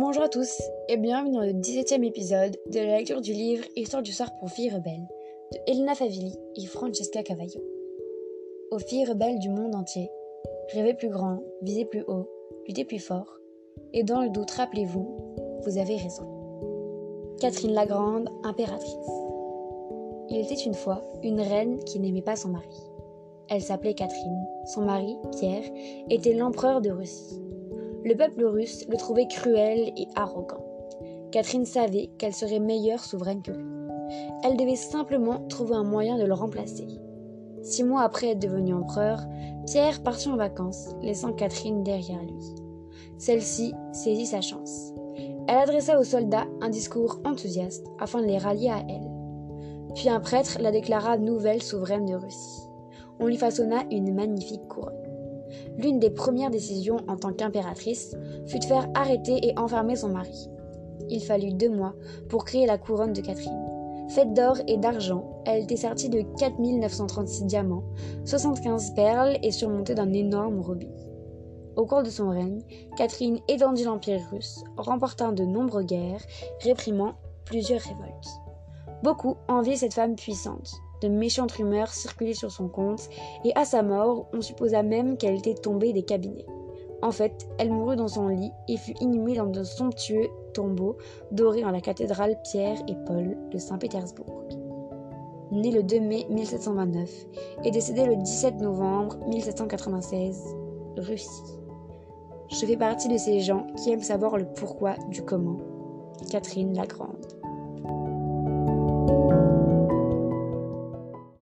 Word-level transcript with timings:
Bonjour 0.00 0.22
à 0.22 0.30
tous 0.30 0.62
et 0.88 0.96
bienvenue 0.96 1.34
dans 1.34 1.42
le 1.42 1.52
17e 1.52 2.02
épisode 2.02 2.56
de 2.72 2.78
la 2.78 2.96
lecture 2.96 3.20
du 3.20 3.34
livre 3.34 3.66
Histoire 3.76 4.02
du 4.02 4.12
soir 4.12 4.30
pour 4.38 4.48
filles 4.48 4.70
rebelles 4.70 5.06
de 5.52 5.58
Elena 5.66 5.94
Favilli 5.94 6.34
et 6.56 6.64
Francesca 6.64 7.22
Cavallo. 7.22 7.60
Aux 8.70 8.78
filles 8.78 9.04
rebelles 9.04 9.38
du 9.40 9.50
monde 9.50 9.74
entier, 9.74 10.08
rêvez 10.72 10.94
plus 10.94 11.10
grand, 11.10 11.40
visez 11.60 11.84
plus 11.84 12.02
haut, 12.08 12.30
luttez 12.66 12.86
plus 12.86 12.98
fort, 12.98 13.40
et 13.92 14.02
dans 14.02 14.22
le 14.22 14.30
doute, 14.30 14.50
rappelez-vous, 14.52 15.36
vous 15.66 15.76
avez 15.76 15.96
raison. 15.96 17.36
Catherine 17.38 17.74
la 17.74 17.84
Grande, 17.84 18.30
impératrice. 18.42 19.10
Il 20.30 20.40
était 20.40 20.62
une 20.64 20.72
fois 20.72 21.04
une 21.22 21.42
reine 21.42 21.78
qui 21.84 22.00
n'aimait 22.00 22.22
pas 22.22 22.36
son 22.36 22.48
mari. 22.48 22.88
Elle 23.50 23.60
s'appelait 23.60 23.92
Catherine. 23.92 24.46
Son 24.64 24.80
mari, 24.80 25.14
Pierre, 25.38 25.70
était 26.08 26.32
l'empereur 26.32 26.80
de 26.80 26.90
Russie. 26.90 27.38
Le 28.04 28.14
peuple 28.14 28.44
russe 28.44 28.86
le 28.88 28.96
trouvait 28.96 29.28
cruel 29.28 29.92
et 29.96 30.06
arrogant. 30.16 30.64
Catherine 31.32 31.66
savait 31.66 32.10
qu'elle 32.18 32.34
serait 32.34 32.58
meilleure 32.58 33.04
souveraine 33.04 33.42
que 33.42 33.52
lui. 33.52 33.64
Elle 34.42 34.56
devait 34.56 34.76
simplement 34.76 35.46
trouver 35.48 35.74
un 35.74 35.84
moyen 35.84 36.18
de 36.18 36.24
le 36.24 36.34
remplacer. 36.34 36.86
Six 37.62 37.84
mois 37.84 38.02
après 38.02 38.28
être 38.28 38.38
devenu 38.38 38.74
empereur, 38.74 39.20
Pierre 39.66 40.02
partit 40.02 40.28
en 40.28 40.36
vacances, 40.36 40.94
laissant 41.02 41.32
Catherine 41.32 41.82
derrière 41.82 42.22
lui. 42.22 42.54
Celle-ci 43.18 43.74
saisit 43.92 44.26
sa 44.26 44.40
chance. 44.40 44.92
Elle 45.46 45.58
adressa 45.58 45.98
aux 45.98 46.04
soldats 46.04 46.46
un 46.62 46.70
discours 46.70 47.20
enthousiaste 47.24 47.86
afin 47.98 48.22
de 48.22 48.26
les 48.26 48.38
rallier 48.38 48.70
à 48.70 48.82
elle. 48.88 49.10
Puis 49.94 50.08
un 50.08 50.20
prêtre 50.20 50.58
la 50.60 50.70
déclara 50.70 51.18
nouvelle 51.18 51.62
souveraine 51.62 52.06
de 52.06 52.14
Russie. 52.14 52.62
On 53.18 53.26
lui 53.26 53.36
façonna 53.36 53.82
une 53.90 54.14
magnifique 54.14 54.66
couronne. 54.68 55.09
L'une 55.78 55.98
des 55.98 56.10
premières 56.10 56.50
décisions 56.50 56.98
en 57.08 57.16
tant 57.16 57.32
qu'impératrice 57.32 58.16
fut 58.46 58.58
de 58.58 58.64
faire 58.64 58.88
arrêter 58.94 59.46
et 59.46 59.58
enfermer 59.58 59.96
son 59.96 60.08
mari. 60.08 60.48
Il 61.08 61.22
fallut 61.22 61.52
deux 61.52 61.70
mois 61.70 61.94
pour 62.28 62.44
créer 62.44 62.66
la 62.66 62.78
couronne 62.78 63.12
de 63.12 63.20
Catherine. 63.20 63.66
Faite 64.08 64.34
d'or 64.34 64.56
et 64.66 64.76
d'argent, 64.76 65.42
elle 65.46 65.62
était 65.62 65.76
sertie 65.76 66.08
de 66.08 66.22
4936 66.38 67.44
diamants, 67.44 67.84
75 68.24 68.94
perles 68.94 69.38
et 69.42 69.52
surmontée 69.52 69.94
d'un 69.94 70.12
énorme 70.12 70.60
rubis. 70.60 70.88
Au 71.76 71.86
cours 71.86 72.02
de 72.02 72.10
son 72.10 72.28
règne, 72.30 72.60
Catherine 72.96 73.38
étendit 73.48 73.84
l'Empire 73.84 74.20
russe, 74.32 74.64
remportant 74.76 75.32
de 75.32 75.44
nombreuses 75.44 75.86
guerres, 75.86 76.22
réprimant 76.60 77.14
plusieurs 77.44 77.80
révoltes. 77.80 78.28
Beaucoup 79.02 79.36
enviaient 79.48 79.76
cette 79.76 79.94
femme 79.94 80.16
puissante, 80.16 80.72
de 81.00 81.08
méchantes 81.08 81.52
rumeurs 81.52 81.92
circulaient 81.92 82.34
sur 82.34 82.50
son 82.50 82.68
compte, 82.68 83.08
et 83.44 83.52
à 83.54 83.64
sa 83.64 83.82
mort, 83.82 84.26
on 84.32 84.40
supposa 84.40 84.82
même 84.82 85.16
qu'elle 85.16 85.38
était 85.38 85.54
tombée 85.54 85.92
des 85.92 86.02
cabinets. 86.02 86.46
En 87.02 87.12
fait, 87.12 87.48
elle 87.58 87.72
mourut 87.72 87.96
dans 87.96 88.08
son 88.08 88.28
lit 88.28 88.52
et 88.68 88.76
fut 88.76 88.94
inhumée 89.00 89.34
dans 89.34 89.46
de 89.46 89.62
somptueux 89.62 90.28
tombeaux 90.52 90.98
dorés 91.32 91.62
dans 91.62 91.70
la 91.70 91.80
cathédrale 91.80 92.36
Pierre 92.42 92.78
et 92.88 92.94
Paul 93.06 93.38
de 93.50 93.58
Saint-Pétersbourg. 93.58 94.44
Née 95.50 95.72
le 95.72 95.82
2 95.82 96.00
mai 96.00 96.26
1729 96.28 97.10
et 97.64 97.70
décédée 97.70 98.04
le 98.04 98.16
17 98.16 98.60
novembre 98.60 99.16
1796, 99.28 100.56
Russie. 100.98 101.60
Je 102.50 102.66
fais 102.66 102.76
partie 102.76 103.08
de 103.08 103.16
ces 103.16 103.40
gens 103.40 103.66
qui 103.76 103.90
aiment 103.90 104.02
savoir 104.02 104.36
le 104.36 104.46
pourquoi 104.54 104.94
du 105.08 105.22
comment. 105.22 105.58
Catherine 106.30 106.74
la 106.74 106.86
Grande. 106.86 107.39